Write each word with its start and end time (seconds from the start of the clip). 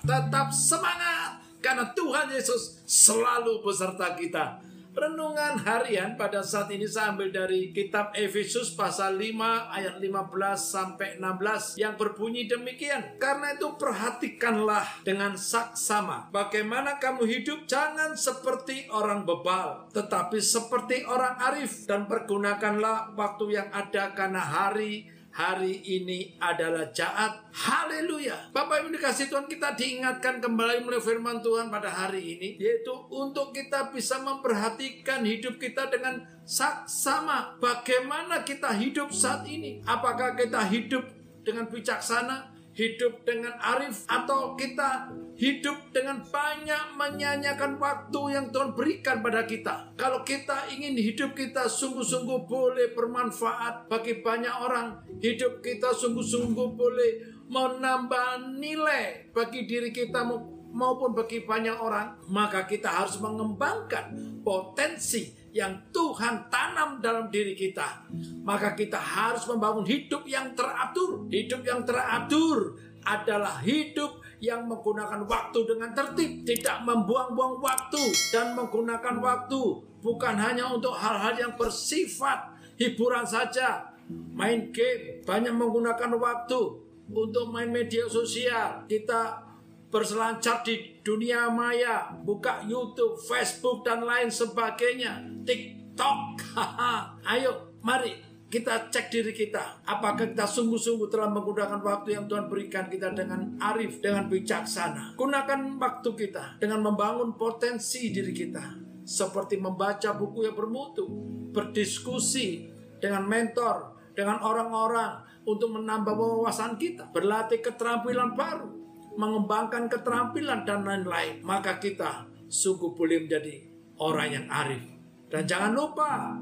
Tetap 0.00 0.48
semangat 0.48 1.44
karena 1.60 1.92
Tuhan 1.92 2.32
Yesus 2.32 2.80
selalu 2.88 3.60
beserta 3.60 4.16
kita. 4.16 4.64
Renungan 4.96 5.60
harian 5.60 6.16
pada 6.16 6.40
saat 6.40 6.72
ini 6.72 6.88
saya 6.88 7.12
ambil 7.12 7.28
dari 7.28 7.68
kitab 7.76 8.16
Efesus 8.16 8.72
pasal 8.72 9.20
5 9.20 9.36
ayat 9.76 10.00
15 10.00 10.56
sampai 10.56 11.20
16 11.20 11.76
yang 11.76 12.00
berbunyi 12.00 12.48
demikian. 12.48 13.20
Karena 13.20 13.60
itu 13.60 13.76
perhatikanlah 13.76 15.04
dengan 15.04 15.36
saksama 15.36 16.32
bagaimana 16.32 16.96
kamu 16.96 17.28
hidup 17.28 17.68
jangan 17.68 18.16
seperti 18.16 18.88
orang 18.88 19.28
bebal 19.28 19.92
tetapi 19.92 20.40
seperti 20.40 21.04
orang 21.04 21.36
arif 21.44 21.84
dan 21.84 22.08
pergunakanlah 22.08 23.12
waktu 23.12 23.60
yang 23.60 23.68
ada 23.68 24.16
karena 24.16 24.40
hari 24.40 25.12
hari 25.34 25.82
ini 25.82 26.38
adalah 26.38 26.94
jahat. 26.94 27.42
Haleluya. 27.50 28.54
Bapak 28.54 28.86
Ibu 28.86 28.94
dikasih 28.94 29.26
Tuhan 29.26 29.50
kita 29.50 29.74
diingatkan 29.74 30.38
kembali 30.38 30.86
melalui 30.86 31.02
firman 31.02 31.42
Tuhan 31.42 31.74
pada 31.74 31.90
hari 31.90 32.38
ini. 32.38 32.48
Yaitu 32.62 32.94
untuk 33.10 33.50
kita 33.50 33.90
bisa 33.90 34.22
memperhatikan 34.22 35.26
hidup 35.26 35.58
kita 35.58 35.90
dengan 35.90 36.22
sama. 36.46 37.58
Bagaimana 37.58 38.46
kita 38.46 38.70
hidup 38.78 39.10
saat 39.10 39.42
ini. 39.50 39.82
Apakah 39.82 40.38
kita 40.38 40.62
hidup 40.70 41.02
dengan 41.42 41.66
bijaksana? 41.66 42.53
Hidup 42.74 43.22
dengan 43.22 43.54
arif 43.62 44.02
atau 44.10 44.58
kita 44.58 45.14
hidup 45.38 45.94
dengan 45.94 46.22
banyak 46.26 46.98
menyanyikan 46.98 47.78
waktu 47.78 48.20
yang 48.34 48.50
Tuhan 48.50 48.74
berikan 48.74 49.22
pada 49.22 49.46
kita. 49.46 49.94
Kalau 49.94 50.26
kita 50.26 50.70
ingin 50.74 50.98
hidup 50.98 51.38
kita 51.38 51.70
sungguh-sungguh 51.70 52.46
boleh 52.46 52.94
bermanfaat 52.94 53.86
bagi 53.86 54.22
banyak 54.22 54.54
orang, 54.58 54.98
hidup 55.22 55.62
kita 55.62 55.94
sungguh-sungguh 55.94 56.68
boleh 56.74 57.10
menambah 57.46 58.58
nilai 58.58 59.30
bagi 59.30 59.66
diri 59.70 59.94
kita 59.94 60.26
maupun 60.74 61.14
bagi 61.14 61.46
banyak 61.46 61.78
orang, 61.78 62.18
maka 62.30 62.66
kita 62.66 62.90
harus 62.90 63.22
mengembangkan 63.22 64.10
potensi 64.42 65.44
yang 65.54 65.70
Tuhan 65.94 66.50
tanam 66.50 66.98
dalam 66.98 67.30
diri 67.30 67.54
kita. 67.54 68.10
Maka 68.42 68.74
kita 68.74 68.98
harus 68.98 69.46
membangun 69.46 69.86
hidup 69.86 70.26
yang 70.26 70.50
teratur. 70.58 70.93
Hidup 71.34 71.66
yang 71.66 71.82
teratur 71.82 72.78
adalah 73.02 73.58
hidup 73.66 74.22
yang 74.38 74.70
menggunakan 74.70 75.26
waktu 75.26 75.58
dengan 75.66 75.90
tertib, 75.90 76.46
tidak 76.46 76.86
membuang-buang 76.86 77.58
waktu 77.58 78.02
dan 78.30 78.54
menggunakan 78.54 79.18
waktu 79.18 79.62
bukan 79.98 80.36
hanya 80.38 80.70
untuk 80.70 80.94
hal-hal 80.94 81.34
yang 81.34 81.52
bersifat 81.58 82.54
hiburan 82.78 83.26
saja. 83.26 83.90
Main 84.36 84.68
game, 84.70 85.24
banyak 85.24 85.56
menggunakan 85.56 86.12
waktu 86.20 86.60
untuk 87.08 87.50
main 87.50 87.72
media 87.72 88.04
sosial. 88.04 88.84
Kita 88.84 89.40
berselancar 89.88 90.60
di 90.60 91.00
dunia 91.00 91.48
maya, 91.48 92.12
buka 92.22 92.62
YouTube, 92.68 93.16
Facebook 93.16 93.82
dan 93.82 94.04
lain 94.04 94.28
sebagainya, 94.28 95.24
TikTok. 95.48 96.44
Ayo, 97.32 97.80
mari 97.80 98.33
kita 98.54 98.86
cek 98.86 99.10
diri 99.10 99.34
kita. 99.34 99.82
Apakah 99.82 100.30
kita 100.30 100.46
sungguh-sungguh 100.46 101.10
telah 101.10 101.26
menggunakan 101.26 101.82
waktu 101.82 102.14
yang 102.14 102.30
Tuhan 102.30 102.46
berikan 102.46 102.86
kita 102.86 103.10
dengan 103.10 103.58
arif, 103.58 103.98
dengan 103.98 104.30
bijaksana. 104.30 105.18
Gunakan 105.18 105.74
waktu 105.82 106.10
kita 106.14 106.62
dengan 106.62 106.86
membangun 106.86 107.34
potensi 107.34 108.14
diri 108.14 108.30
kita. 108.30 108.78
Seperti 109.02 109.58
membaca 109.58 110.14
buku 110.14 110.46
yang 110.46 110.54
bermutu, 110.54 111.04
berdiskusi 111.50 112.70
dengan 113.02 113.26
mentor, 113.26 113.98
dengan 114.14 114.40
orang-orang 114.40 115.20
untuk 115.44 115.76
menambah 115.76 116.14
wawasan 116.14 116.80
kita, 116.80 117.10
berlatih 117.12 117.60
keterampilan 117.60 118.32
baru, 118.32 118.70
mengembangkan 119.18 119.92
keterampilan 119.92 120.64
dan 120.64 120.88
lain-lain, 120.88 121.44
maka 121.44 121.76
kita 121.76 122.24
sungguh 122.48 122.96
boleh 122.96 123.28
menjadi 123.28 123.60
orang 124.00 124.28
yang 124.32 124.46
arif. 124.48 124.82
Dan 125.28 125.44
jangan 125.44 125.76
lupa 125.76 126.38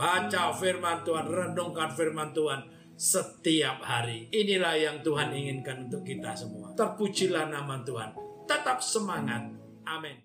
baca 0.00 0.56
firman 0.56 1.04
Tuhan, 1.04 1.28
renungkan 1.28 1.92
firman 1.92 2.32
Tuhan 2.32 2.64
setiap 2.96 3.84
hari. 3.84 4.32
Inilah 4.32 4.76
yang 4.80 4.96
Tuhan 5.04 5.28
inginkan 5.36 5.92
untuk 5.92 6.08
kita 6.08 6.32
semua. 6.32 6.72
Terpujilah 6.72 7.52
nama 7.52 7.84
Tuhan. 7.84 8.16
Tetap 8.48 8.80
semangat. 8.80 9.44
Amin. 9.84 10.24